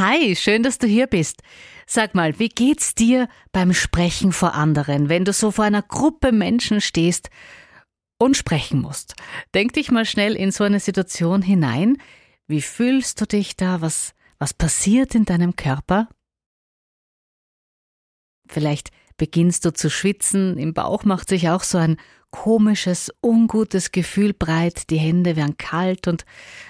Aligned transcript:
Hi, 0.00 0.34
schön, 0.34 0.62
dass 0.62 0.78
du 0.78 0.86
hier 0.86 1.06
bist. 1.06 1.42
Sag 1.86 2.14
mal, 2.14 2.38
wie 2.38 2.48
geht's 2.48 2.94
dir 2.94 3.28
beim 3.52 3.74
Sprechen 3.74 4.32
vor 4.32 4.54
anderen, 4.54 5.10
wenn 5.10 5.26
du 5.26 5.34
so 5.34 5.50
vor 5.50 5.66
einer 5.66 5.82
Gruppe 5.82 6.32
Menschen 6.32 6.80
stehst 6.80 7.28
und 8.18 8.34
sprechen 8.34 8.80
musst? 8.80 9.14
Denk 9.52 9.74
dich 9.74 9.90
mal 9.90 10.06
schnell 10.06 10.36
in 10.36 10.52
so 10.52 10.64
eine 10.64 10.80
Situation 10.80 11.42
hinein. 11.42 11.98
Wie 12.46 12.62
fühlst 12.62 13.20
du 13.20 13.26
dich 13.26 13.56
da? 13.56 13.82
Was, 13.82 14.14
was 14.38 14.54
passiert 14.54 15.14
in 15.14 15.26
deinem 15.26 15.54
Körper? 15.54 16.08
Vielleicht 18.48 18.92
beginnst 19.18 19.66
du 19.66 19.74
zu 19.74 19.90
schwitzen, 19.90 20.56
im 20.56 20.72
Bauch 20.72 21.04
macht 21.04 21.28
sich 21.28 21.50
auch 21.50 21.62
so 21.62 21.76
ein 21.76 21.98
komisches, 22.30 23.12
ungutes 23.22 23.92
Gefühl 23.92 24.32
breit, 24.32 24.90
die 24.90 24.98
Hände 24.98 25.36
werden 25.36 25.56
kalt 25.56 26.06
und 26.06 26.24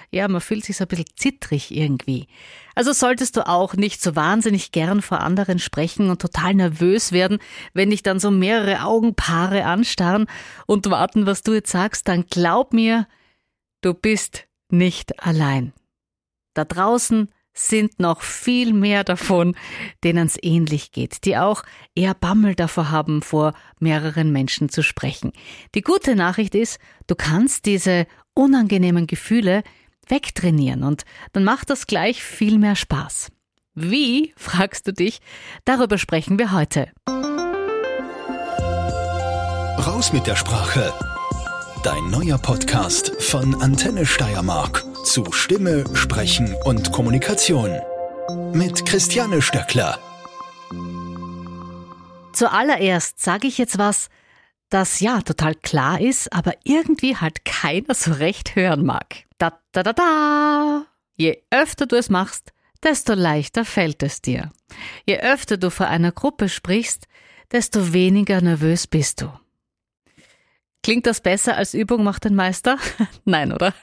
ja, 0.09 0.27
man 0.27 0.41
fühlt 0.41 0.65
sich 0.65 0.77
so 0.77 0.85
ein 0.85 0.87
bisschen 0.87 1.05
zittrig 1.15 1.71
irgendwie. 1.75 2.27
Also 2.75 2.91
solltest 2.93 3.37
du 3.37 3.47
auch 3.47 3.75
nicht 3.75 4.01
so 4.01 4.15
wahnsinnig 4.15 4.71
gern 4.71 5.01
vor 5.01 5.21
anderen 5.21 5.59
sprechen 5.59 6.09
und 6.09 6.21
total 6.21 6.55
nervös 6.55 7.11
werden, 7.11 7.39
wenn 7.73 7.91
dich 7.91 8.03
dann 8.03 8.19
so 8.19 8.31
mehrere 8.31 8.83
Augenpaare 8.83 9.65
anstarren 9.65 10.27
und 10.65 10.89
warten, 10.89 11.25
was 11.25 11.43
du 11.43 11.53
jetzt 11.53 11.71
sagst, 11.71 12.07
dann 12.07 12.25
glaub 12.25 12.73
mir, 12.73 13.07
du 13.81 13.93
bist 13.93 14.47
nicht 14.69 15.23
allein. 15.23 15.73
Da 16.53 16.65
draußen 16.65 17.29
sind 17.67 17.99
noch 17.99 18.21
viel 18.21 18.73
mehr 18.73 19.03
davon, 19.03 19.55
denen 20.03 20.27
es 20.27 20.37
ähnlich 20.41 20.91
geht, 20.91 21.25
die 21.25 21.37
auch 21.37 21.63
eher 21.95 22.13
Bammel 22.13 22.55
davor 22.55 22.91
haben, 22.91 23.21
vor 23.21 23.53
mehreren 23.79 24.31
Menschen 24.31 24.69
zu 24.69 24.83
sprechen. 24.83 25.31
Die 25.75 25.81
gute 25.81 26.15
Nachricht 26.15 26.55
ist, 26.55 26.79
du 27.07 27.15
kannst 27.15 27.65
diese 27.65 28.07
unangenehmen 28.33 29.07
Gefühle 29.07 29.63
wegtrainieren 30.07 30.83
und 30.83 31.03
dann 31.33 31.43
macht 31.43 31.69
das 31.69 31.87
gleich 31.87 32.23
viel 32.23 32.57
mehr 32.57 32.75
Spaß. 32.75 33.31
Wie, 33.73 34.33
fragst 34.35 34.87
du 34.87 34.93
dich, 34.93 35.19
darüber 35.63 35.97
sprechen 35.97 36.37
wir 36.37 36.51
heute. 36.51 36.91
Raus 39.77 40.11
mit 40.13 40.27
der 40.27 40.35
Sprache. 40.35 40.93
Dein 41.83 42.11
neuer 42.11 42.37
Podcast 42.37 43.11
von 43.23 43.59
Antenne 43.59 44.05
Steiermark 44.05 44.85
zu 45.03 45.31
Stimme, 45.31 45.83
Sprechen 45.95 46.55
und 46.63 46.91
Kommunikation. 46.91 47.75
Mit 48.53 48.85
Christiane 48.85 49.41
Stöckler. 49.41 49.97
Zuallererst 52.33 53.19
sage 53.19 53.47
ich 53.47 53.57
jetzt 53.57 53.79
was, 53.79 54.09
das 54.69 54.99
ja 54.99 55.21
total 55.21 55.55
klar 55.55 55.99
ist, 55.99 56.31
aber 56.31 56.53
irgendwie 56.63 57.17
halt 57.17 57.45
keiner 57.45 57.95
so 57.95 58.11
recht 58.11 58.55
hören 58.55 58.85
mag. 58.85 59.25
Da 59.39 59.59
da 59.71 59.81
da 59.81 59.93
da. 59.93 60.85
Je 61.15 61.41
öfter 61.49 61.87
du 61.87 61.95
es 61.95 62.11
machst, 62.11 62.53
desto 62.83 63.15
leichter 63.15 63.65
fällt 63.65 64.03
es 64.03 64.21
dir. 64.21 64.51
Je 65.07 65.19
öfter 65.19 65.57
du 65.57 65.71
vor 65.71 65.87
einer 65.87 66.11
Gruppe 66.11 66.47
sprichst, 66.47 67.07
desto 67.51 67.91
weniger 67.91 68.39
nervös 68.39 68.85
bist 68.85 69.21
du. 69.21 69.31
Klingt 70.83 71.05
das 71.05 71.21
besser 71.21 71.55
als 71.57 71.73
Übung 71.73 72.03
macht 72.03 72.25
den 72.25 72.35
Meister? 72.35 72.77
Nein, 73.25 73.51
oder? 73.51 73.73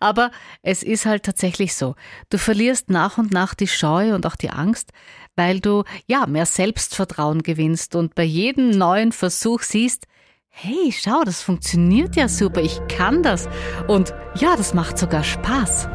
Aber 0.00 0.30
es 0.62 0.82
ist 0.82 1.06
halt 1.06 1.24
tatsächlich 1.24 1.74
so. 1.74 1.94
Du 2.30 2.38
verlierst 2.38 2.90
nach 2.90 3.18
und 3.18 3.32
nach 3.32 3.54
die 3.54 3.66
Scheu 3.68 4.14
und 4.14 4.26
auch 4.26 4.36
die 4.36 4.50
Angst, 4.50 4.92
weil 5.36 5.60
du 5.60 5.84
ja 6.06 6.26
mehr 6.26 6.46
Selbstvertrauen 6.46 7.42
gewinnst 7.42 7.94
und 7.94 8.14
bei 8.14 8.24
jedem 8.24 8.70
neuen 8.70 9.12
Versuch 9.12 9.62
siehst, 9.62 10.06
hey, 10.48 10.92
schau, 10.92 11.22
das 11.24 11.42
funktioniert 11.42 12.16
ja 12.16 12.28
super, 12.28 12.60
ich 12.60 12.80
kann 12.88 13.22
das 13.22 13.48
und 13.86 14.14
ja, 14.36 14.56
das 14.56 14.74
macht 14.74 14.98
sogar 14.98 15.22
Spaß. 15.22 15.88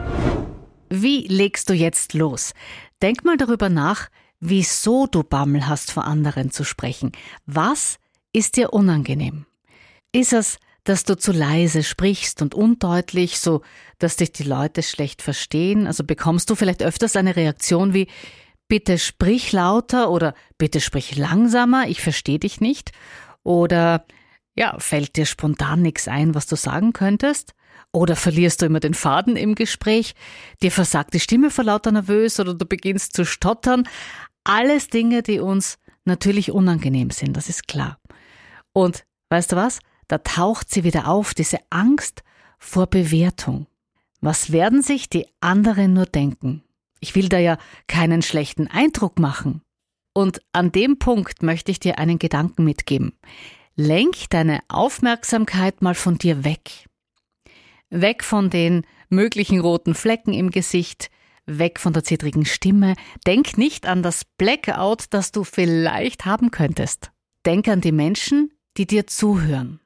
Wie 0.89 1.27
legst 1.27 1.69
du 1.69 1.73
jetzt 1.73 2.13
los? 2.13 2.53
Denk 3.01 3.25
mal 3.25 3.35
darüber 3.35 3.67
nach, 3.67 4.09
wieso 4.39 5.07
du 5.07 5.23
Bammel 5.23 5.67
hast, 5.67 5.91
vor 5.91 6.05
anderen 6.05 6.51
zu 6.51 6.63
sprechen. 6.63 7.11
Was 7.45 7.97
ist 8.31 8.55
dir 8.55 8.73
unangenehm? 8.73 9.45
Ist 10.13 10.31
es, 10.31 10.59
dass 10.83 11.03
du 11.03 11.17
zu 11.17 11.31
leise 11.31 11.81
sprichst 11.81 12.41
und 12.41 12.53
undeutlich, 12.53 13.39
so 13.39 13.61
dass 13.97 14.15
dich 14.15 14.31
die 14.31 14.43
Leute 14.43 14.83
schlecht 14.83 15.21
verstehen? 15.21 15.87
Also 15.87 16.03
bekommst 16.03 16.49
du 16.49 16.55
vielleicht 16.55 16.83
öfters 16.83 17.15
eine 17.15 17.35
Reaktion 17.35 17.93
wie 17.93 18.07
bitte 18.67 18.99
sprich 18.99 19.51
lauter 19.51 20.11
oder 20.11 20.35
bitte 20.57 20.81
sprich 20.81 21.15
langsamer, 21.15 21.87
ich 21.87 22.01
verstehe 22.01 22.39
dich 22.39 22.61
nicht? 22.61 22.91
Oder 23.43 24.05
ja, 24.55 24.77
fällt 24.79 25.15
dir 25.15 25.25
spontan 25.25 25.81
nichts 25.81 26.07
ein, 26.07 26.35
was 26.35 26.45
du 26.45 26.55
sagen 26.55 26.93
könntest? 26.93 27.53
Oder 27.91 28.15
verlierst 28.15 28.61
du 28.61 28.67
immer 28.67 28.79
den 28.79 28.93
Faden 28.93 29.35
im 29.35 29.55
Gespräch? 29.55 30.13
Dir 30.61 30.71
versagt 30.71 31.13
die 31.13 31.19
Stimme 31.19 31.49
vor 31.49 31.63
lauter 31.63 31.91
nervös 31.91 32.39
oder 32.39 32.53
du 32.53 32.65
beginnst 32.65 33.15
zu 33.15 33.25
stottern? 33.25 33.87
Alles 34.43 34.89
Dinge, 34.89 35.23
die 35.23 35.39
uns 35.39 35.79
natürlich 36.05 36.51
unangenehm 36.51 37.09
sind, 37.09 37.35
das 37.35 37.49
ist 37.49 37.67
klar. 37.67 37.99
Und 38.73 39.05
weißt 39.29 39.53
du 39.53 39.55
was? 39.55 39.79
Da 40.07 40.17
taucht 40.19 40.69
sie 40.71 40.83
wieder 40.83 41.07
auf, 41.07 41.33
diese 41.33 41.59
Angst 41.69 42.23
vor 42.59 42.87
Bewertung. 42.87 43.67
Was 44.21 44.51
werden 44.51 44.81
sich 44.81 45.09
die 45.09 45.27
anderen 45.41 45.93
nur 45.93 46.05
denken? 46.05 46.63
Ich 46.99 47.15
will 47.15 47.27
da 47.27 47.37
ja 47.37 47.57
keinen 47.87 48.21
schlechten 48.21 48.67
Eindruck 48.67 49.19
machen. 49.19 49.61
Und 50.13 50.41
an 50.53 50.71
dem 50.71 50.99
Punkt 50.99 51.43
möchte 51.43 51.71
ich 51.71 51.79
dir 51.79 51.99
einen 51.99 52.19
Gedanken 52.19 52.63
mitgeben. 52.63 53.17
Lenk 53.75 54.29
deine 54.29 54.61
Aufmerksamkeit 54.69 55.81
mal 55.81 55.95
von 55.95 56.17
dir 56.17 56.43
weg. 56.45 56.87
Weg 57.89 58.23
von 58.23 58.49
den 58.49 58.85
möglichen 59.09 59.59
roten 59.59 59.95
Flecken 59.95 60.33
im 60.33 60.51
Gesicht, 60.51 61.09
weg 61.45 61.79
von 61.79 61.93
der 61.93 62.03
zittrigen 62.03 62.45
Stimme. 62.45 62.95
Denk 63.25 63.57
nicht 63.57 63.85
an 63.85 64.03
das 64.03 64.23
Blackout, 64.37 65.05
das 65.09 65.31
du 65.31 65.43
vielleicht 65.43 66.25
haben 66.25 66.51
könntest. 66.51 67.11
Denk 67.45 67.67
an 67.67 67.81
die 67.81 67.91
Menschen, 67.91 68.53
die 68.77 68.87
dir 68.87 69.07
zuhören. 69.07 69.79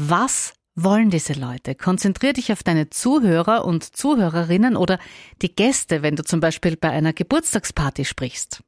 Was 0.00 0.52
wollen 0.76 1.10
diese 1.10 1.32
Leute? 1.32 1.74
Konzentrier 1.74 2.32
dich 2.32 2.52
auf 2.52 2.62
deine 2.62 2.88
Zuhörer 2.88 3.64
und 3.64 3.82
Zuhörerinnen 3.82 4.76
oder 4.76 5.00
die 5.42 5.52
Gäste, 5.52 6.02
wenn 6.02 6.14
du 6.14 6.22
zum 6.22 6.38
Beispiel 6.38 6.76
bei 6.76 6.90
einer 6.90 7.12
Geburtstagsparty 7.12 8.04
sprichst. 8.04 8.62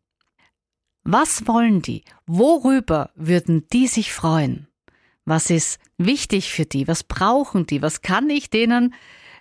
Was 1.04 1.46
wollen 1.46 1.82
die? 1.82 2.02
Worüber 2.26 3.10
würden 3.14 3.68
die 3.72 3.86
sich 3.86 4.12
freuen? 4.12 4.66
Was 5.24 5.50
ist 5.50 5.78
wichtig 5.98 6.52
für 6.52 6.64
die? 6.64 6.88
Was 6.88 7.04
brauchen 7.04 7.64
die? 7.64 7.80
Was 7.80 8.02
kann 8.02 8.28
ich 8.28 8.50
denen 8.50 8.92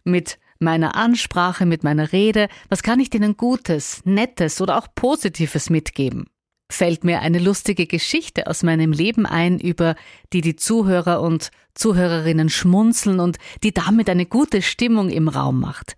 mit 0.03 0.37
meiner 0.59 0.93
Ansprache, 0.93 1.65
mit 1.65 1.83
meiner 1.83 2.11
Rede, 2.11 2.49
was 2.69 2.83
kann 2.83 2.99
ich 2.99 3.09
denen 3.09 3.35
Gutes, 3.35 4.05
Nettes 4.05 4.61
oder 4.61 4.77
auch 4.77 4.89
Positives 4.93 5.71
mitgeben? 5.71 6.29
Fällt 6.69 7.03
mir 7.03 7.21
eine 7.21 7.39
lustige 7.39 7.87
Geschichte 7.87 8.47
aus 8.47 8.63
meinem 8.63 8.91
Leben 8.91 9.25
ein, 9.25 9.59
über 9.59 9.95
die 10.33 10.41
die 10.41 10.55
Zuhörer 10.55 11.21
und 11.21 11.51
Zuhörerinnen 11.73 12.49
schmunzeln 12.49 13.19
und 13.19 13.37
die 13.63 13.73
damit 13.73 14.09
eine 14.09 14.25
gute 14.25 14.61
Stimmung 14.61 15.09
im 15.09 15.27
Raum 15.27 15.59
macht. 15.59 15.95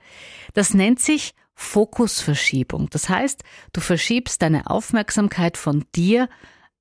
Das 0.53 0.73
nennt 0.73 0.99
sich 0.99 1.33
Fokusverschiebung. 1.55 2.89
Das 2.89 3.09
heißt, 3.09 3.43
du 3.73 3.81
verschiebst 3.81 4.41
deine 4.41 4.67
Aufmerksamkeit 4.67 5.57
von 5.57 5.85
dir 5.95 6.29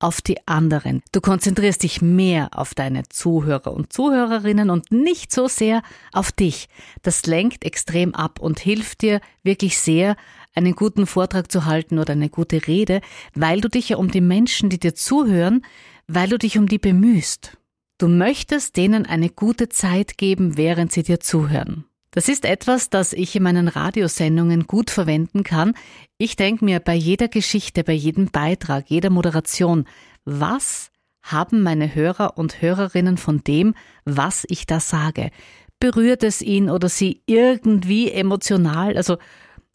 auf 0.01 0.21
die 0.21 0.47
anderen. 0.47 1.03
Du 1.11 1.21
konzentrierst 1.21 1.83
dich 1.83 2.01
mehr 2.01 2.49
auf 2.53 2.73
deine 2.73 3.03
Zuhörer 3.09 3.71
und 3.71 3.93
Zuhörerinnen 3.93 4.69
und 4.69 4.91
nicht 4.91 5.31
so 5.31 5.47
sehr 5.47 5.83
auf 6.11 6.31
dich. 6.31 6.69
Das 7.03 7.25
lenkt 7.27 7.63
extrem 7.63 8.15
ab 8.15 8.39
und 8.39 8.59
hilft 8.59 9.03
dir 9.03 9.21
wirklich 9.43 9.77
sehr, 9.77 10.15
einen 10.53 10.75
guten 10.75 11.07
Vortrag 11.07 11.51
zu 11.51 11.65
halten 11.65 11.99
oder 11.99 12.13
eine 12.13 12.29
gute 12.29 12.67
Rede, 12.67 13.01
weil 13.33 13.61
du 13.61 13.69
dich 13.69 13.89
ja 13.89 13.97
um 13.97 14.11
die 14.11 14.21
Menschen, 14.21 14.69
die 14.69 14.79
dir 14.79 14.95
zuhören, 14.95 15.65
weil 16.07 16.29
du 16.29 16.37
dich 16.37 16.57
um 16.57 16.67
die 16.67 16.79
bemühst. 16.79 17.57
Du 17.97 18.07
möchtest 18.07 18.77
denen 18.77 19.05
eine 19.05 19.29
gute 19.29 19.69
Zeit 19.69 20.17
geben, 20.17 20.57
während 20.57 20.91
sie 20.91 21.03
dir 21.03 21.19
zuhören. 21.19 21.85
Das 22.09 22.27
ist 22.27 22.43
etwas, 22.43 22.89
das 22.89 23.13
ich 23.13 23.35
in 23.35 23.43
meinen 23.43 23.69
Radiosendungen 23.69 24.67
gut 24.67 24.89
verwenden 24.89 25.43
kann. 25.43 25.73
Ich 26.17 26.35
denke 26.35 26.65
mir 26.65 26.81
bei 26.81 26.93
jeder 26.93 27.29
Geschichte, 27.29 27.85
bei 27.85 27.93
jedem 27.93 28.31
Beitrag, 28.31 28.89
jeder 28.89 29.09
Moderation, 29.09 29.85
was 30.25 30.91
haben 31.21 31.61
meine 31.61 31.95
Hörer 31.95 32.37
und 32.37 32.61
Hörerinnen 32.61 33.17
von 33.17 33.43
dem, 33.43 33.75
was 34.03 34.45
ich 34.49 34.65
da 34.65 34.79
sage? 34.79 35.31
Berührt 35.79 36.23
es 36.23 36.41
ihn 36.41 36.69
oder 36.69 36.89
sie 36.89 37.21
irgendwie 37.27 38.11
emotional? 38.11 38.97
Also 38.97 39.17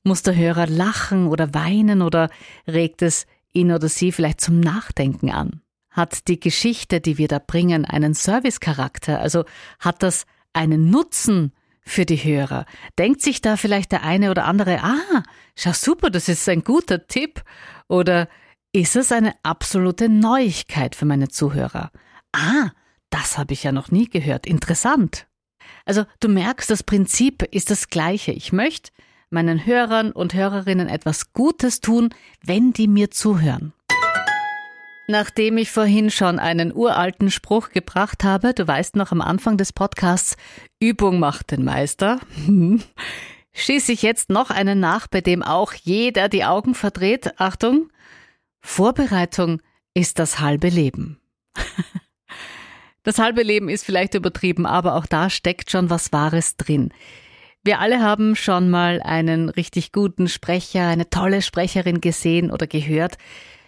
muss 0.06 0.22
der 0.22 0.36
Hörer 0.36 0.66
lachen 0.66 1.26
oder 1.26 1.52
weinen 1.52 2.00
oder 2.00 2.30
regt 2.66 3.02
es 3.02 3.26
ihn 3.52 3.72
oder 3.72 3.88
sie 3.88 4.12
vielleicht 4.12 4.40
zum 4.40 4.60
Nachdenken 4.60 5.30
an? 5.30 5.60
Hat 5.90 6.28
die 6.28 6.40
Geschichte, 6.40 7.00
die 7.00 7.18
wir 7.18 7.28
da 7.28 7.38
bringen, 7.38 7.84
einen 7.84 8.14
Servicecharakter? 8.14 9.18
Also 9.18 9.44
hat 9.80 10.02
das 10.02 10.26
einen 10.52 10.90
Nutzen 10.90 11.52
für 11.80 12.04
die 12.04 12.16
Hörer? 12.16 12.66
Denkt 12.98 13.22
sich 13.22 13.40
da 13.40 13.56
vielleicht 13.56 13.92
der 13.92 14.02
eine 14.02 14.30
oder 14.30 14.44
andere, 14.44 14.82
ah, 14.82 15.22
schau 15.56 15.72
super, 15.72 16.10
das 16.10 16.28
ist 16.28 16.48
ein 16.48 16.64
guter 16.64 17.06
Tipp? 17.06 17.42
Oder 17.88 18.28
ist 18.72 18.96
es 18.96 19.10
eine 19.10 19.34
absolute 19.42 20.08
Neuigkeit 20.08 20.94
für 20.94 21.06
meine 21.06 21.28
Zuhörer? 21.28 21.90
Ah, 22.32 22.70
das 23.10 23.38
habe 23.38 23.54
ich 23.54 23.62
ja 23.62 23.72
noch 23.72 23.90
nie 23.90 24.08
gehört. 24.08 24.46
Interessant. 24.46 25.26
Also 25.86 26.04
du 26.20 26.28
merkst, 26.28 26.70
das 26.70 26.82
Prinzip 26.82 27.42
ist 27.42 27.70
das 27.70 27.88
gleiche. 27.88 28.32
Ich 28.32 28.52
möchte 28.52 28.90
meinen 29.36 29.66
Hörern 29.66 30.12
und 30.12 30.32
Hörerinnen 30.32 30.88
etwas 30.88 31.34
Gutes 31.34 31.82
tun, 31.82 32.08
wenn 32.42 32.72
die 32.72 32.88
mir 32.88 33.10
zuhören. 33.10 33.74
Nachdem 35.08 35.58
ich 35.58 35.70
vorhin 35.70 36.10
schon 36.10 36.38
einen 36.38 36.74
uralten 36.74 37.30
Spruch 37.30 37.68
gebracht 37.68 38.24
habe, 38.24 38.54
du 38.54 38.66
weißt 38.66 38.96
noch 38.96 39.12
am 39.12 39.20
Anfang 39.20 39.58
des 39.58 39.74
Podcasts, 39.74 40.38
Übung 40.80 41.18
macht 41.18 41.50
den 41.50 41.64
Meister, 41.64 42.18
schieße 43.52 43.92
ich 43.92 44.00
jetzt 44.00 44.30
noch 44.30 44.48
einen 44.48 44.80
nach, 44.80 45.06
bei 45.06 45.20
dem 45.20 45.42
auch 45.42 45.74
jeder 45.74 46.30
die 46.30 46.46
Augen 46.46 46.74
verdreht. 46.74 47.38
Achtung, 47.38 47.90
Vorbereitung 48.62 49.60
ist 49.92 50.18
das 50.18 50.40
halbe 50.40 50.70
Leben. 50.70 51.20
Das 53.02 53.20
halbe 53.20 53.44
Leben 53.44 53.68
ist 53.68 53.84
vielleicht 53.84 54.14
übertrieben, 54.14 54.66
aber 54.66 54.96
auch 54.96 55.06
da 55.06 55.30
steckt 55.30 55.70
schon 55.70 55.90
was 55.90 56.12
Wahres 56.12 56.56
drin. 56.56 56.92
Wir 57.66 57.80
alle 57.80 58.00
haben 58.00 58.36
schon 58.36 58.70
mal 58.70 59.02
einen 59.02 59.48
richtig 59.48 59.90
guten 59.90 60.28
Sprecher, 60.28 60.86
eine 60.86 61.10
tolle 61.10 61.42
Sprecherin 61.42 62.00
gesehen 62.00 62.52
oder 62.52 62.68
gehört. 62.68 63.18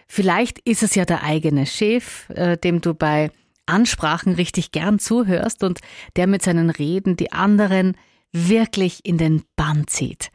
Vielleicht 0.07 0.61
ist 0.61 0.85
es 0.85 0.95
ja 0.95 1.05
der 1.05 1.25
eigene 1.25 1.67
Chef, 1.67 2.31
äh, 2.31 2.57
dem 2.57 2.81
du 2.81 2.95
bei 2.95 3.33
Ansprachen 3.67 4.35
richtig 4.35 4.71
gern 4.71 5.01
zuhörst 5.01 5.65
und 5.65 5.81
der 6.15 6.29
mit 6.29 6.43
seinen 6.43 6.71
Reden 6.71 7.17
die 7.17 7.33
anderen 7.33 7.97
wirklich 8.31 9.05
in 9.05 9.19
den 9.19 9.43
Bann 9.57 9.89
zieht. 9.89 10.31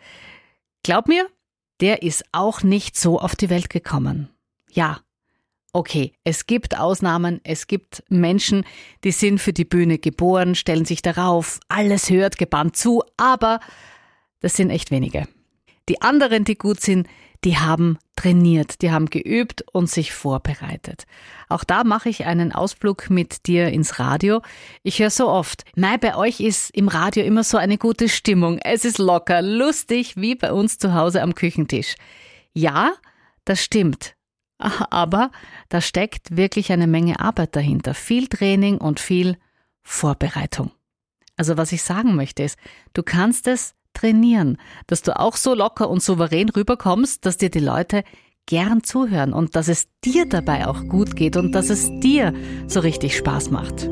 Glaub 0.83 1.07
mir, 1.07 1.25
der 1.79 2.03
ist 2.03 2.25
auch 2.33 2.63
nicht 2.63 2.97
so 2.97 3.17
auf 3.17 3.37
die 3.37 3.49
Welt 3.49 3.69
gekommen. 3.69 4.27
Ja, 4.71 4.99
okay, 5.73 6.13
es 6.23 6.45
gibt 6.45 6.77
Ausnahmen, 6.77 7.41
es 7.43 7.67
gibt 7.67 8.03
Menschen, 8.07 8.63
die 9.03 9.11
sind 9.11 9.39
für 9.39 9.53
die 9.53 9.65
Bühne 9.65 9.97
geboren, 9.97 10.55
stellen 10.55 10.85
sich 10.85 11.01
darauf, 11.01 11.59
alles 11.67 12.09
hört 12.09 12.37
gebannt 12.37 12.77
zu, 12.77 13.03
aber 13.17 13.59
das 14.39 14.55
sind 14.55 14.69
echt 14.69 14.91
wenige. 14.91 15.27
Die 15.89 16.01
anderen, 16.01 16.45
die 16.45 16.55
gut 16.55 16.79
sind, 16.79 17.07
die 17.43 17.57
haben 17.57 17.97
trainiert, 18.15 18.81
die 18.81 18.91
haben 18.91 19.07
geübt 19.07 19.65
und 19.73 19.89
sich 19.89 20.13
vorbereitet. 20.13 21.05
Auch 21.49 21.63
da 21.63 21.83
mache 21.83 22.07
ich 22.07 22.25
einen 22.25 22.53
Ausflug 22.53 23.09
mit 23.09 23.47
dir 23.47 23.67
ins 23.67 23.99
Radio. 23.99 24.41
Ich 24.83 24.99
höre 24.99 25.09
so 25.09 25.27
oft, 25.27 25.65
nein, 25.75 25.99
bei 25.99 26.15
euch 26.15 26.39
ist 26.39 26.69
im 26.73 26.87
Radio 26.87 27.25
immer 27.25 27.43
so 27.43 27.57
eine 27.57 27.77
gute 27.77 28.07
Stimmung. 28.07 28.59
Es 28.63 28.85
ist 28.85 28.97
locker, 28.97 29.41
lustig, 29.41 30.15
wie 30.15 30.35
bei 30.35 30.53
uns 30.53 30.77
zu 30.77 30.93
Hause 30.93 31.21
am 31.21 31.35
Küchentisch. 31.35 31.95
Ja, 32.53 32.93
das 33.43 33.61
stimmt. 33.61 34.15
Aber 34.89 35.31
da 35.69 35.81
steckt 35.81 36.35
wirklich 36.37 36.71
eine 36.71 36.87
Menge 36.87 37.19
Arbeit 37.19 37.55
dahinter. 37.55 37.93
Viel 37.93 38.27
Training 38.27 38.77
und 38.77 38.99
viel 38.99 39.37
Vorbereitung. 39.81 40.71
Also 41.35 41.57
was 41.57 41.71
ich 41.71 41.83
sagen 41.83 42.15
möchte 42.15 42.43
ist, 42.43 42.57
du 42.93 43.03
kannst 43.03 43.47
es 43.47 43.75
trainieren, 43.93 44.57
dass 44.87 45.01
du 45.01 45.19
auch 45.19 45.35
so 45.35 45.53
locker 45.53 45.89
und 45.89 46.01
souverän 46.01 46.49
rüberkommst, 46.49 47.25
dass 47.25 47.37
dir 47.37 47.49
die 47.49 47.59
Leute 47.59 48.03
gern 48.45 48.83
zuhören 48.83 49.33
und 49.33 49.55
dass 49.55 49.67
es 49.67 49.87
dir 50.03 50.27
dabei 50.27 50.67
auch 50.67 50.87
gut 50.87 51.15
geht 51.15 51.37
und 51.37 51.53
dass 51.53 51.69
es 51.69 51.89
dir 51.99 52.33
so 52.67 52.81
richtig 52.81 53.15
Spaß 53.15 53.51
macht. 53.51 53.89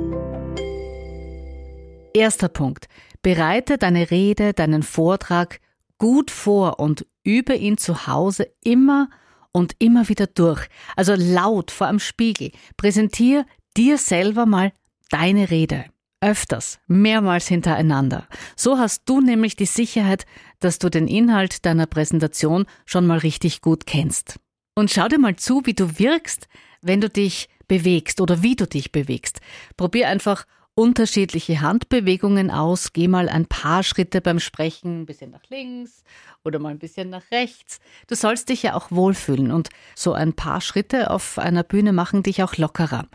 Erster 2.14 2.50
Punkt. 2.50 2.88
Bereite 3.22 3.78
deine 3.78 4.12
Rede, 4.12 4.54
deinen 4.54 4.84
Vortrag 4.84 5.60
gut 5.98 6.32
vor 6.32 6.80
und 6.80 7.06
übe 7.24 7.56
ihn 7.56 7.78
zu 7.78 8.08
Hause 8.08 8.48
immer 8.64 9.10
und 9.52 9.76
immer 9.80 10.10
wieder 10.10 10.28
durch. 10.28 10.68
Also 10.96 11.16
laut 11.16 11.72
vor 11.72 11.88
einem 11.88 12.00
Spiegel. 12.00 12.52
Präsentier 12.78 13.46
dir 13.78 13.98
selber 13.98 14.46
mal 14.46 14.74
deine 15.10 15.50
Rede. 15.50 15.86
Öfters, 16.22 16.80
mehrmals 16.88 17.48
hintereinander. 17.48 18.28
So 18.56 18.78
hast 18.78 19.04
du 19.06 19.22
nämlich 19.22 19.56
die 19.56 19.66
Sicherheit, 19.66 20.26
dass 20.60 20.78
du 20.78 20.90
den 20.90 21.08
Inhalt 21.08 21.66
deiner 21.66 21.88
Präsentation 21.88 22.66
schon 22.86 23.08
mal 23.08 23.18
richtig 23.18 23.62
gut 23.62 23.88
kennst. 23.88 24.40
Und 24.76 24.92
schau 24.92 25.08
dir 25.08 25.18
mal 25.18 25.36
zu, 25.36 25.66
wie 25.66 25.74
du 25.74 25.98
wirkst, 25.98 26.48
wenn 26.82 27.02
du 27.02 27.10
dich 27.10 27.50
bewegst 27.68 28.22
oder 28.22 28.44
wie 28.44 28.56
du 28.56 28.68
dich 28.68 28.92
bewegst. 28.92 29.42
Probier 29.78 30.10
einfach 30.10 30.46
unterschiedliche 30.76 31.62
Handbewegungen 31.62 32.50
aus. 32.50 32.94
Geh 32.94 33.08
mal 33.08 33.30
ein 33.30 33.46
paar 33.46 33.84
Schritte 33.84 34.22
beim 34.22 34.40
Sprechen, 34.40 35.02
ein 35.02 35.06
bisschen 35.06 35.32
nach 35.32 35.44
links 35.50 36.04
oder 36.44 36.60
mal 36.60 36.70
ein 36.70 36.80
bisschen 36.80 37.10
nach 37.10 37.30
rechts. 37.32 37.80
Du 38.08 38.16
sollst 38.16 38.50
dich 38.50 38.64
ja 38.64 38.76
auch 38.76 38.90
wohlfühlen 38.90 39.52
und 39.52 39.70
so 39.96 40.14
ein 40.14 40.34
paar 40.34 40.62
Schritte 40.62 41.12
auf 41.12 41.38
einer 41.38 41.64
Bühne 41.64 41.94
machen 41.94 42.24
dich 42.24 42.42
auch 42.42 42.58
lockerer. 42.58 43.08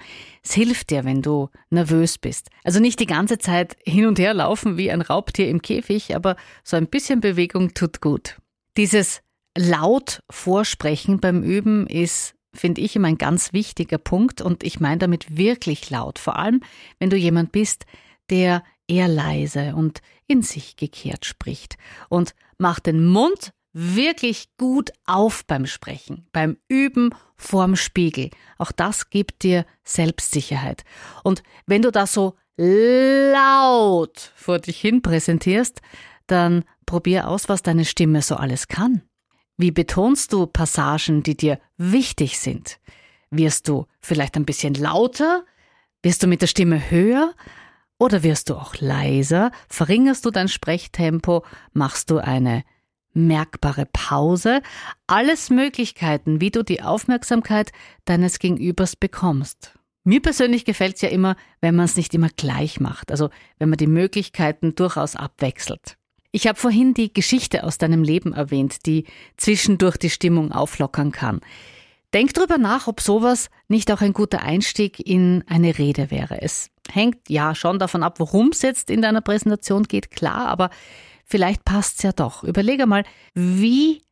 Es 0.43 0.53
hilft 0.53 0.91
dir, 0.91 1.05
wenn 1.05 1.23
du 1.23 1.49
nervös 1.71 2.19
bist. 2.19 2.51
Also 2.63 2.79
nicht 2.79 3.01
die 3.01 3.07
ganze 3.07 3.39
Zeit 3.39 3.77
hin 3.85 4.07
und 4.07 4.19
her 4.19 4.35
laufen 4.35 4.77
wie 4.77 4.91
ein 4.91 5.01
Raubtier 5.01 5.49
im 5.49 5.63
Käfig, 5.63 6.15
aber 6.15 6.37
so 6.63 6.77
ein 6.77 6.87
bisschen 6.87 7.21
Bewegung 7.21 7.75
tut 7.75 8.01
gut. 8.01 8.37
Dieses 8.77 9.23
laut 9.57 10.21
Vorsprechen 10.31 11.19
beim 11.19 11.43
Üben 11.43 11.87
ist 11.87 12.36
finde 12.57 12.81
ich 12.81 12.97
immer 12.97 13.09
ein 13.09 13.19
ganz 13.19 13.53
wichtiger 13.53 13.99
Punkt 13.99 14.41
und 14.41 14.65
ich 14.65 14.81
meine 14.81 14.99
damit 14.99 15.37
wirklich 15.37 15.91
laut, 15.91 16.19
vor 16.19 16.37
allem 16.37 16.63
wenn 16.99 17.11
du 17.11 17.17
jemand 17.17 17.53
bist, 17.53 17.87
der 18.31 18.63
eher 18.89 19.09
leise 19.09 19.75
und 19.75 20.01
in 20.27 20.43
sich 20.43 20.77
gekehrt 20.77 21.25
spricht 21.25 21.77
und 22.09 22.35
mach 22.59 22.81
den 22.81 23.07
Mund 23.07 23.53
wirklich 23.73 24.49
gut 24.57 24.91
auf 25.05 25.45
beim 25.45 25.67
Sprechen, 25.67 26.27
beim 26.33 26.57
Üben 26.67 27.11
vorm 27.37 27.77
Spiegel. 27.77 28.31
Auch 28.57 28.73
das 28.73 29.11
gibt 29.11 29.43
dir 29.43 29.67
Selbstsicherheit. 29.85 30.83
Und 31.23 31.43
wenn 31.67 31.83
du 31.83 31.93
das 31.93 32.15
so 32.15 32.37
laut 32.57 34.33
vor 34.35 34.59
dich 34.59 34.81
hin 34.81 35.03
präsentierst, 35.03 35.83
dann 36.27 36.65
probier 36.87 37.29
aus, 37.29 37.51
was 37.51 37.63
deine 37.63 37.85
Stimme 37.85 38.23
so 38.23 38.37
alles 38.37 38.69
kann. 38.69 39.03
Wie 39.57 39.71
betonst 39.71 40.33
du 40.33 40.47
Passagen, 40.47 41.23
die 41.23 41.37
dir 41.37 41.59
wichtig 41.79 42.39
sind? 42.39 42.79
Wirst 43.31 43.69
du 43.69 43.87
vielleicht 44.01 44.37
ein 44.37 44.45
bisschen 44.45 44.75
lauter? 44.75 45.45
Wirst 46.03 46.23
du 46.23 46.27
mit 46.27 46.43
der 46.43 46.47
Stimme 46.47 46.91
höher? 46.91 47.35
Oder 47.99 48.23
wirst 48.23 48.51
du 48.51 48.55
auch 48.55 48.75
leiser? 48.79 49.51
Verringerst 49.69 50.27
du 50.27 50.31
dein 50.31 50.49
Sprechtempo? 50.49 51.45
Machst 51.73 52.11
du 52.11 52.19
eine 52.19 52.65
merkbare 53.15 53.87
Pause? 53.87 54.61
Alles 55.07 55.49
Möglichkeiten, 55.49 56.43
wie 56.43 56.51
du 56.51 56.63
die 56.63 56.83
Aufmerksamkeit 56.83 57.73
deines 58.05 58.39
Gegenübers 58.39 58.95
bekommst. 58.95 59.73
Mir 60.05 60.21
persönlich 60.21 60.67
gefällt 60.67 60.97
es 60.97 61.01
ja 61.01 61.09
immer, 61.09 61.35
wenn 61.63 61.75
man 61.75 61.87
es 61.87 61.97
nicht 61.97 62.15
immer 62.15 62.29
gleich 62.29 62.79
macht, 62.79 63.11
also 63.11 63.31
wenn 63.59 63.71
man 63.71 63.79
die 63.79 63.89
Möglichkeiten 63.89 64.75
durchaus 64.75 65.17
abwechselt. 65.17 65.97
Ich 66.37 66.47
habe 66.47 66.59
vorhin 66.59 66.93
die 66.93 67.11
Geschichte 67.11 67.65
aus 67.65 67.79
deinem 67.79 68.03
Leben 68.03 68.35
erwähnt, 68.35 68.85
die 68.85 69.07
zwischendurch 69.39 69.97
die 69.97 70.11
Stimmung 70.11 70.53
auflockern 70.53 71.11
kann. 71.11 71.41
Denk 72.13 72.35
drüber 72.35 72.59
nach, 72.59 72.89
ob 72.89 73.01
sowas 73.01 73.49
nicht 73.69 73.91
auch 73.91 74.03
ein 74.03 74.13
guter 74.13 74.43
Einstieg 74.43 75.01
in 75.01 75.45
eine 75.47 75.79
Rede 75.79 76.11
wäre. 76.11 76.43
Es 76.43 76.69
hängt 76.91 77.31
ja 77.31 77.55
schon 77.55 77.79
davon 77.79 78.03
ab, 78.03 78.21
worum 78.21 78.49
es 78.49 78.61
jetzt 78.61 78.91
in 78.91 79.01
deiner 79.01 79.23
Präsentation 79.23 79.85
geht, 79.85 80.11
klar, 80.11 80.49
aber 80.49 80.69
vielleicht 81.25 81.65
passt's 81.65 82.03
ja 82.03 82.13
doch. 82.13 82.45
Überlege 82.45 82.85
mal, 82.85 83.05
wie 83.33 84.03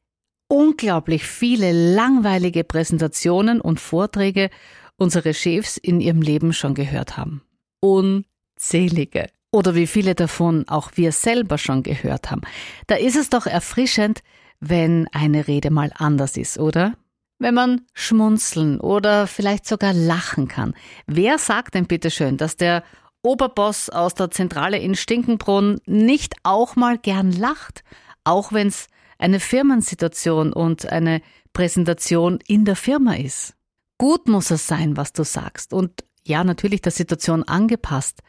unglaublich 0.49 1.25
viele 1.25 1.73
langweilige 1.95 2.65
Präsentationen 2.65 3.61
und 3.61 3.81
Vorträge 3.81 4.49
unsere 4.97 5.35
Chefs 5.35 5.77
in 5.77 6.01
ihrem 6.01 6.23
Leben 6.23 6.55
schon 6.55 6.73
gehört 6.73 7.19
haben. 7.19 7.43
Unzählige 7.81 9.27
oder 9.55 9.77
wie 9.77 9.87
viele 9.87 10.17
davon 10.17 10.69
auch 10.69 10.91
wir 10.97 11.13
selber 11.13 11.59
schon 11.59 11.85
gehört 11.85 12.33
haben. 12.33 12.43
Da 12.89 12.97
ist 12.97 13.15
es 13.15 13.31
doch 13.31 13.47
erfrischend, 13.47 14.21
wenn 14.59 15.07
eine 15.13 15.47
Rede 15.47 15.71
mal 15.71 15.93
anders 15.95 16.37
ist, 16.37 16.59
oder? 16.59 16.95
Wenn 17.39 17.55
man 17.55 17.83
schmunzeln 17.95 18.81
oder 18.81 19.29
vielleicht 19.29 19.67
sogar 19.67 19.93
lachen 19.93 20.49
kann. 20.49 20.75
Wer 21.07 21.39
sagt 21.39 21.75
denn 21.75 21.87
bitte 21.87 22.11
schön, 22.11 22.37
dass 22.37 22.57
der 22.57 22.83
Oberboss 23.23 23.91
aus 23.91 24.15
der 24.15 24.33
Zentrale 24.33 24.79
in 24.79 24.97
Stinkenbrunn 24.97 25.79
nicht 25.87 26.35
auch 26.43 26.75
mal 26.75 26.99
gern 26.99 27.31
lacht, 27.31 27.85
auch 28.25 28.53
wenn 28.53 28.67
es 28.67 28.89
eine 29.19 29.39
Firmensituation 29.39 30.53
und 30.53 30.91
eine 30.91 31.21
Präsentation 31.53 32.41
in 32.49 32.65
der 32.65 32.77
Firma 32.77 33.15
ist? 33.15 33.55
Gut 33.99 34.27
muss 34.27 34.51
es 34.51 34.67
sein, 34.67 34.97
was 34.97 35.13
du 35.13 35.23
sagst 35.23 35.73
und 35.73 36.05
ja, 36.27 36.43
natürlich 36.43 36.83
der 36.83 36.93
Situation 36.93 37.45
angepasst. 37.45 38.21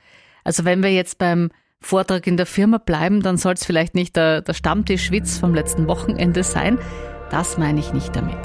Also 0.46 0.64
wenn 0.64 0.82
wir 0.82 0.92
jetzt 0.92 1.18
beim 1.18 1.50
Vortrag 1.82 2.26
in 2.28 2.38
der 2.38 2.46
Firma 2.46 2.78
bleiben, 2.78 3.22
dann 3.22 3.36
soll 3.36 3.54
es 3.54 3.66
vielleicht 3.66 3.96
nicht 3.96 4.16
der, 4.16 4.42
der 4.42 4.54
Stammtischwitz 4.54 5.38
vom 5.38 5.54
letzten 5.54 5.88
Wochenende 5.88 6.44
sein. 6.44 6.80
Das 7.32 7.58
meine 7.58 7.80
ich 7.80 7.92
nicht 7.92 8.16
damit. 8.16 8.38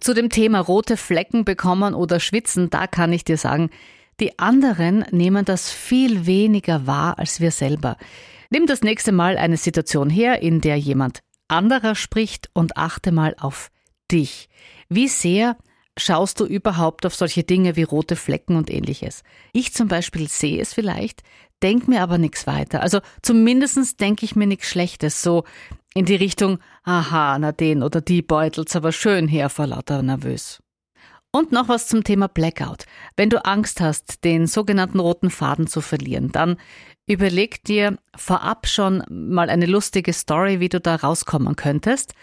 Zu 0.00 0.14
dem 0.14 0.28
Thema 0.28 0.60
rote 0.60 0.96
Flecken 0.96 1.44
bekommen 1.44 1.94
oder 1.94 2.20
schwitzen, 2.20 2.70
da 2.70 2.86
kann 2.86 3.12
ich 3.12 3.24
dir 3.24 3.36
sagen, 3.36 3.70
die 4.20 4.38
anderen 4.38 5.04
nehmen 5.10 5.44
das 5.44 5.70
viel 5.70 6.26
weniger 6.26 6.86
wahr 6.86 7.18
als 7.18 7.40
wir 7.40 7.50
selber. 7.50 7.96
Nimm 8.50 8.66
das 8.66 8.82
nächste 8.82 9.12
Mal 9.12 9.38
eine 9.38 9.56
Situation 9.56 10.10
her, 10.10 10.42
in 10.42 10.60
der 10.60 10.76
jemand 10.76 11.20
anderer 11.48 11.94
spricht 11.94 12.50
und 12.52 12.76
achte 12.76 13.12
mal 13.12 13.34
auf 13.38 13.70
dich. 14.10 14.48
Wie 14.88 15.08
sehr 15.08 15.56
schaust 15.98 16.40
du 16.40 16.46
überhaupt 16.46 17.06
auf 17.06 17.14
solche 17.14 17.42
Dinge 17.42 17.76
wie 17.76 17.82
rote 17.82 18.16
Flecken 18.16 18.56
und 18.56 18.70
ähnliches? 18.70 19.22
Ich 19.52 19.72
zum 19.72 19.88
Beispiel 19.88 20.28
sehe 20.28 20.60
es 20.60 20.74
vielleicht, 20.74 21.22
denk 21.62 21.88
mir 21.88 22.02
aber 22.02 22.18
nichts 22.18 22.46
weiter. 22.46 22.82
Also 22.82 23.00
zumindestens 23.22 23.96
denke 23.96 24.24
ich 24.24 24.36
mir 24.36 24.46
nichts 24.46 24.68
Schlechtes. 24.68 25.22
So, 25.22 25.44
in 25.94 26.04
die 26.04 26.16
Richtung, 26.16 26.58
aha, 26.84 27.38
na 27.38 27.52
den 27.52 27.82
oder 27.82 28.00
die 28.00 28.22
beutelt's 28.22 28.76
aber 28.76 28.92
schön 28.92 29.26
her 29.28 29.48
vor 29.48 29.66
lauter 29.66 30.02
nervös. 30.02 30.62
Und 31.32 31.52
noch 31.52 31.68
was 31.68 31.86
zum 31.86 32.02
Thema 32.02 32.26
Blackout. 32.26 32.86
Wenn 33.16 33.30
du 33.30 33.44
Angst 33.44 33.80
hast, 33.80 34.24
den 34.24 34.46
sogenannten 34.46 34.98
roten 34.98 35.30
Faden 35.30 35.68
zu 35.68 35.80
verlieren, 35.80 36.32
dann 36.32 36.56
überleg 37.06 37.62
dir 37.64 37.98
vorab 38.16 38.66
schon 38.66 39.04
mal 39.08 39.48
eine 39.48 39.66
lustige 39.66 40.12
Story, 40.12 40.58
wie 40.58 40.68
du 40.68 40.80
da 40.80 40.96
rauskommen 40.96 41.54
könntest. 41.54 42.14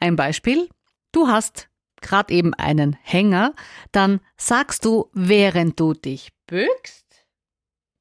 Ein 0.00 0.16
Beispiel. 0.16 0.68
Du 1.12 1.28
hast 1.28 1.68
gerade 2.00 2.32
eben 2.32 2.54
einen 2.54 2.96
Hänger, 3.02 3.54
dann 3.92 4.20
sagst 4.36 4.84
du, 4.84 5.10
während 5.12 5.78
du 5.80 5.94
dich 5.94 6.32
bückst, 6.46 7.26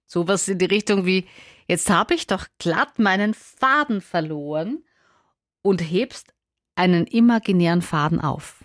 sowas 0.05 0.47
in 0.47 0.57
die 0.57 0.65
Richtung 0.65 1.05
wie, 1.05 1.27
jetzt 1.67 1.89
habe 1.89 2.13
ich 2.13 2.27
doch 2.27 2.47
glatt 2.59 2.99
meinen 2.99 3.33
Faden 3.33 4.01
verloren 4.01 4.83
und 5.61 5.79
hebst 5.79 6.33
einen 6.75 7.07
imaginären 7.07 7.81
Faden 7.81 8.19
auf. 8.19 8.63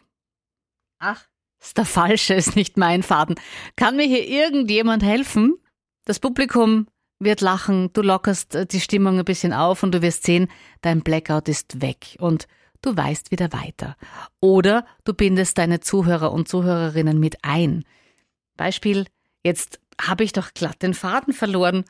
Ach, 0.98 1.26
ist 1.60 1.78
der 1.78 1.84
falsche, 1.84 2.34
ist 2.34 2.56
nicht 2.56 2.76
mein 2.76 3.02
Faden. 3.02 3.36
Kann 3.76 3.96
mir 3.96 4.06
hier 4.06 4.26
irgendjemand 4.26 5.02
helfen? 5.02 5.58
Das 6.04 6.18
Publikum 6.18 6.86
wird 7.18 7.40
lachen, 7.42 7.92
du 7.92 8.02
lockerst 8.02 8.54
äh, 8.54 8.66
die 8.66 8.80
Stimmung 8.80 9.18
ein 9.18 9.24
bisschen 9.24 9.52
auf 9.52 9.82
und 9.82 9.92
du 9.92 10.02
wirst 10.02 10.24
sehen, 10.24 10.48
dein 10.80 11.02
Blackout 11.02 11.48
ist 11.48 11.82
weg 11.82 12.16
und 12.18 12.48
du 12.82 12.96
weißt 12.96 13.30
wieder 13.30 13.52
weiter. 13.52 13.96
Oder 14.40 14.86
du 15.04 15.14
bindest 15.14 15.58
deine 15.58 15.80
Zuhörer 15.80 16.32
und 16.32 16.48
Zuhörerinnen 16.48 17.18
mit 17.18 17.38
ein. 17.42 17.84
Beispiel, 18.56 19.06
jetzt 19.44 19.80
habe 20.00 20.24
ich 20.24 20.32
doch 20.32 20.52
glatt 20.54 20.82
den 20.82 20.94
Faden 20.94 21.32
verloren. 21.32 21.84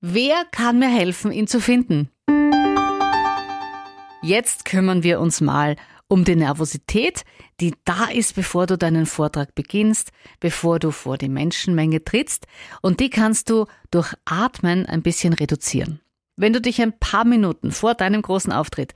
Wer 0.00 0.44
kann 0.50 0.78
mir 0.78 0.88
helfen, 0.88 1.32
ihn 1.32 1.46
zu 1.46 1.60
finden? 1.60 2.10
Jetzt 4.22 4.64
kümmern 4.64 5.02
wir 5.02 5.20
uns 5.20 5.40
mal 5.40 5.76
um 6.08 6.24
die 6.24 6.36
Nervosität, 6.36 7.24
die 7.60 7.74
da 7.84 8.06
ist, 8.06 8.34
bevor 8.34 8.66
du 8.66 8.78
deinen 8.78 9.06
Vortrag 9.06 9.54
beginnst, 9.54 10.12
bevor 10.40 10.78
du 10.78 10.90
vor 10.90 11.18
die 11.18 11.28
Menschenmenge 11.28 12.04
trittst, 12.04 12.46
und 12.82 13.00
die 13.00 13.10
kannst 13.10 13.50
du 13.50 13.66
durch 13.90 14.14
Atmen 14.24 14.86
ein 14.86 15.02
bisschen 15.02 15.32
reduzieren. 15.32 16.00
Wenn 16.36 16.52
du 16.52 16.60
dich 16.60 16.80
ein 16.82 16.98
paar 16.98 17.24
Minuten 17.24 17.70
vor 17.70 17.94
deinem 17.94 18.22
großen 18.22 18.52
Auftritt 18.52 18.92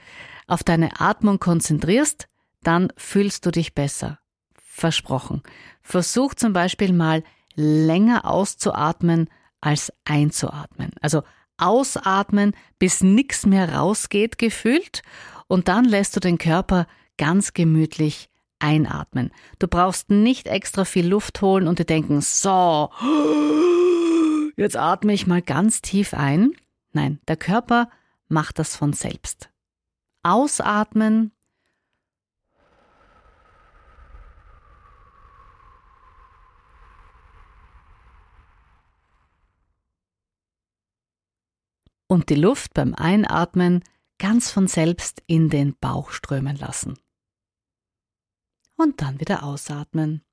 auf 0.48 0.64
deine 0.64 1.00
Atmung 1.00 1.38
konzentrierst, 1.38 2.28
dann 2.62 2.92
fühlst 2.96 3.46
du 3.46 3.50
dich 3.50 3.74
besser. 3.74 4.18
Versprochen. 4.60 5.42
Versuch 5.82 6.34
zum 6.34 6.52
Beispiel 6.52 6.92
mal 6.92 7.22
länger 7.54 8.24
auszuatmen 8.24 9.28
als 9.60 9.92
einzuatmen. 10.04 10.90
Also 11.00 11.22
ausatmen, 11.56 12.54
bis 12.78 13.02
nichts 13.02 13.44
mehr 13.46 13.74
rausgeht 13.74 14.38
gefühlt 14.38 15.02
und 15.48 15.68
dann 15.68 15.84
lässt 15.84 16.14
du 16.14 16.20
den 16.20 16.38
Körper 16.38 16.86
ganz 17.16 17.52
gemütlich 17.52 18.30
einatmen. 18.60 19.32
Du 19.58 19.68
brauchst 19.68 20.10
nicht 20.10 20.46
extra 20.46 20.84
viel 20.84 21.06
Luft 21.06 21.42
holen 21.42 21.66
und 21.66 21.78
dir 21.78 21.84
denken, 21.84 22.20
so, 22.20 22.90
jetzt 24.56 24.76
atme 24.76 25.12
ich 25.12 25.26
mal 25.26 25.42
ganz 25.42 25.82
tief 25.82 26.14
ein. 26.14 26.52
Nein, 26.92 27.20
der 27.28 27.36
Körper 27.36 27.90
macht 28.28 28.58
das 28.58 28.76
von 28.76 28.92
selbst. 28.92 29.50
Ausatmen 30.22 31.32
und 42.08 42.30
die 42.30 42.34
Luft 42.34 42.74
beim 42.74 42.94
Einatmen 42.94 43.84
ganz 44.18 44.50
von 44.50 44.66
selbst 44.66 45.22
in 45.26 45.48
den 45.50 45.76
Bauch 45.78 46.10
strömen 46.10 46.56
lassen. 46.56 46.98
Und 48.76 49.00
dann 49.02 49.20
wieder 49.20 49.44
ausatmen. 49.44 50.24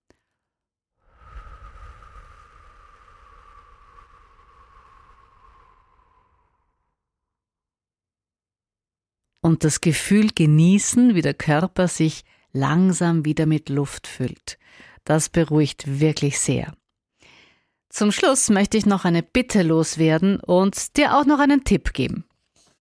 Und 9.46 9.64
das 9.64 9.80
Gefühl 9.80 10.32
genießen, 10.34 11.14
wie 11.14 11.22
der 11.22 11.36
Körper 11.36 11.88
sich 11.88 12.24
langsam 12.52 13.26
wieder 13.26 13.46
mit 13.46 13.70
Luft 13.70 14.08
füllt. 14.08 14.58
Das 15.04 15.30
beruhigt 15.30 16.00
wirklich 16.00 16.40
sehr. 16.40 16.74
Zum 17.90 18.12
Schluss 18.12 18.50
möchte 18.50 18.76
ich 18.76 18.88
noch 18.88 19.06
eine 19.06 19.22
Bitte 19.22 19.62
loswerden 19.62 20.40
und 20.40 20.98
dir 20.98 21.16
auch 21.16 21.28
noch 21.28 21.38
einen 21.38 21.64
Tipp 21.64 21.94
geben. 21.94 22.26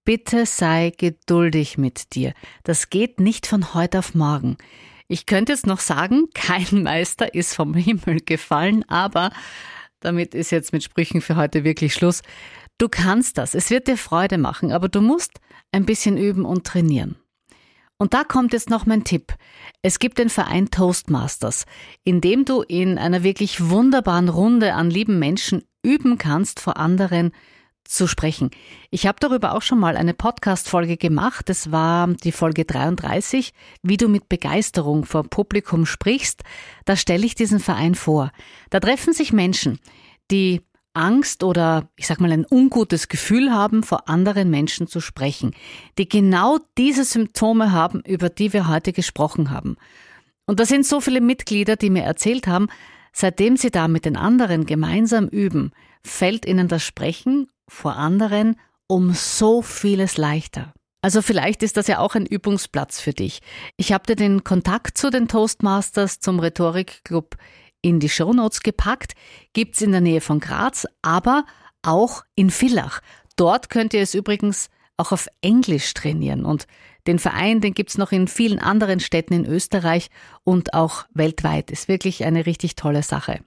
Bitte 0.07 0.47
sei 0.47 0.91
geduldig 0.97 1.77
mit 1.77 2.15
dir. 2.15 2.33
Das 2.63 2.89
geht 2.89 3.21
nicht 3.21 3.47
von 3.47 3.75
heute 3.75 3.99
auf 3.99 4.15
morgen. 4.15 4.57
Ich 5.07 5.27
könnte 5.27 5.53
jetzt 5.53 5.67
noch 5.67 5.81
sagen, 5.81 6.31
kein 6.35 6.83
Meister 6.83 7.35
ist 7.35 7.55
vom 7.55 7.75
Himmel 7.75 8.23
gefallen, 8.25 8.89
aber 8.89 9.33
damit 10.01 10.35
ist 10.35 10.51
jetzt 10.51 10.73
mit 10.73 10.83
Sprüchen 10.83 11.21
für 11.21 11.37
heute 11.37 11.63
wirklich 11.63 11.93
Schluss. 11.93 12.23
Du 12.79 12.89
kannst 12.89 13.39
das, 13.39 13.55
es 13.55 13.71
wird 13.71 13.87
dir 13.87 13.97
Freude 13.97 14.39
machen, 14.39 14.73
aber 14.73 14.89
du 14.89 15.01
musst 15.01 15.41
ein 15.73 15.87
bisschen 15.87 16.17
üben 16.17 16.45
und 16.45 16.67
trainieren. 16.67 17.17
Und 17.97 18.13
da 18.13 18.25
kommt 18.25 18.53
jetzt 18.53 18.71
noch 18.71 18.87
mein 18.87 19.05
Tipp. 19.05 19.35
Es 19.83 19.99
gibt 19.99 20.19
den 20.19 20.29
Verein 20.29 20.71
Toastmasters, 20.71 21.65
in 22.03 22.21
dem 22.21 22.45
du 22.45 22.63
in 22.63 22.99
einer 22.99 23.23
wirklich 23.23 23.69
wunderbaren 23.69 24.29
Runde 24.29 24.75
an 24.75 24.91
lieben 24.91 25.19
Menschen 25.19 25.63
üben 25.83 26.19
kannst, 26.19 26.59
vor 26.59 26.77
anderen 26.77 27.31
zu 27.85 28.07
sprechen. 28.07 28.51
Ich 28.91 29.07
habe 29.07 29.19
darüber 29.21 29.55
auch 29.55 29.63
schon 29.63 29.79
mal 29.79 29.97
eine 29.97 30.15
Podcast-Folge 30.15 30.97
gemacht. 30.97 31.49
Das 31.49 31.71
war 31.71 32.09
die 32.09 32.33
Folge 32.33 32.65
33, 32.65 33.53
wie 33.83 33.97
du 33.97 34.09
mit 34.09 34.29
Begeisterung 34.29 35.05
vor 35.05 35.25
Publikum 35.25 35.87
sprichst. 35.87 36.43
Da 36.87 36.97
stelle 36.97 37.27
ich 37.27 37.35
diesen 37.35 37.61
Verein 37.61 37.95
vor. 37.95 38.33
Da 38.71 38.81
treffen 38.81 39.13
sich 39.13 39.33
Menschen, 39.33 39.79
die 40.31 40.63
Angst 40.95 41.45
oder 41.45 41.89
ich 41.97 42.07
sag 42.07 42.21
mal 42.21 42.33
ein 42.33 42.47
ungutes 42.49 43.09
Gefühl 43.09 43.53
haben, 43.53 43.83
vor 43.83 44.09
anderen 44.09 44.51
Menschen 44.51 44.87
zu 44.87 45.01
sprechen, 45.01 45.55
die 45.99 46.09
genau 46.09 46.59
diese 46.79 47.05
Symptome 47.05 47.73
haben, 47.73 48.01
über 48.01 48.29
die 48.29 48.53
wir 48.53 48.69
heute 48.69 48.93
gesprochen 48.93 49.51
haben. 49.51 49.77
Und 50.47 50.61
da 50.61 50.67
sind 50.67 50.87
so 50.87 51.01
viele 51.01 51.21
Mitglieder, 51.21 51.77
die 51.77 51.91
mir 51.91 52.03
erzählt 52.03 52.47
haben, 52.47 52.69
seitdem 53.13 53.57
sie 53.57 53.71
da 53.71 53.89
mit 53.89 54.05
den 54.05 54.17
anderen 54.17 54.67
gemeinsam 54.67 55.29
üben, 55.29 55.73
fällt 56.05 56.47
ihnen 56.47 56.69
das 56.69 56.83
Sprechen 56.83 57.49
vor 57.69 57.97
anderen 57.97 58.57
um 58.87 59.13
so 59.15 59.63
vieles 59.63 60.19
leichter. 60.19 60.75
Also 61.01 61.21
vielleicht 61.21 61.63
ist 61.63 61.77
das 61.77 61.87
ja 61.87 61.99
auch 61.99 62.15
ein 62.15 62.27
Übungsplatz 62.27 63.01
für 63.01 63.13
dich. 63.13 63.41
Ich 63.77 63.93
habe 63.93 64.07
dir 64.07 64.17
den 64.17 64.43
Kontakt 64.43 64.97
zu 64.97 65.11
den 65.11 65.29
Toastmasters 65.29 66.19
zum 66.19 66.39
Rhetorikclub 66.39 67.37
in 67.85 68.01
die 68.01 68.09
Shownotes 68.09 68.63
gepackt, 68.63 69.13
gibt's 69.53 69.83
in 69.83 69.93
der 69.93 70.01
Nähe 70.01 70.23
von 70.23 70.41
Graz, 70.41 70.87
aber 71.03 71.45
auch 71.83 72.25
in 72.35 72.51
Villach. 72.51 73.01
Dort 73.37 73.69
könnt 73.69 73.93
ihr 73.93 74.01
es 74.01 74.15
übrigens 74.15 74.71
auch 74.97 75.13
auf 75.13 75.29
Englisch 75.43 75.93
trainieren 75.93 76.47
und 76.47 76.67
den 77.07 77.19
Verein, 77.19 77.61
den 77.61 77.75
gibt's 77.75 77.99
noch 77.99 78.13
in 78.13 78.27
vielen 78.27 78.59
anderen 78.59 79.01
Städten 79.01 79.35
in 79.35 79.45
Österreich 79.45 80.09
und 80.45 80.73
auch 80.73 81.05
weltweit. 81.13 81.71
Ist 81.71 81.89
wirklich 81.89 82.25
eine 82.25 82.47
richtig 82.47 82.75
tolle 82.77 83.03
Sache. 83.03 83.41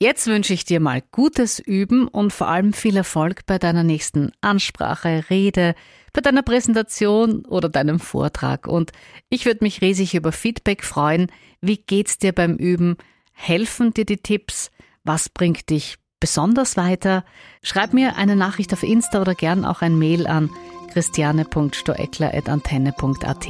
Jetzt 0.00 0.28
wünsche 0.28 0.54
ich 0.54 0.64
dir 0.64 0.78
mal 0.78 1.02
gutes 1.10 1.58
Üben 1.58 2.06
und 2.06 2.32
vor 2.32 2.46
allem 2.46 2.72
viel 2.72 2.96
Erfolg 2.96 3.46
bei 3.46 3.58
deiner 3.58 3.82
nächsten 3.82 4.30
Ansprache, 4.40 5.24
Rede, 5.30 5.74
bei 6.12 6.20
deiner 6.20 6.42
Präsentation 6.42 7.44
oder 7.46 7.68
deinem 7.68 7.98
Vortrag. 7.98 8.68
Und 8.68 8.92
ich 9.30 9.46
würde 9.46 9.64
mich 9.64 9.80
riesig 9.80 10.14
über 10.14 10.30
Feedback 10.30 10.84
freuen. 10.84 11.26
Wie 11.60 11.78
geht's 11.78 12.18
dir 12.18 12.32
beim 12.32 12.56
Üben? 12.56 12.96
Helfen 13.34 13.92
dir 13.92 14.06
die 14.06 14.16
Tipps? 14.16 14.70
Was 15.04 15.28
bringt 15.28 15.68
dich 15.68 15.98
besonders 16.18 16.78
weiter? 16.78 17.26
Schreib 17.62 17.92
mir 17.92 18.16
eine 18.16 18.36
Nachricht 18.36 18.72
auf 18.72 18.82
Insta 18.82 19.20
oder 19.20 19.34
gern 19.34 19.66
auch 19.66 19.82
ein 19.82 19.98
Mail 19.98 20.26
an 20.26 20.48
christiane.stoeckler.antenne.at. 20.92 23.46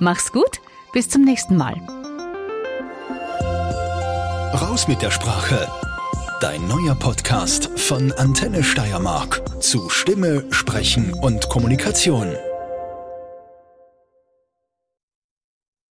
Mach's 0.00 0.32
gut, 0.32 0.60
bis 0.92 1.08
zum 1.08 1.22
nächsten 1.22 1.56
Mal. 1.56 1.80
Raus 4.52 4.86
mit 4.88 5.00
der 5.00 5.10
Sprache. 5.10 5.66
Dein 6.40 6.66
neuer 6.66 6.96
Podcast 6.96 7.70
von 7.78 8.10
Antenne 8.12 8.64
Steiermark 8.64 9.62
zu 9.62 9.88
Stimme, 9.88 10.44
Sprechen 10.50 11.14
und 11.14 11.48
Kommunikation. 11.48 12.34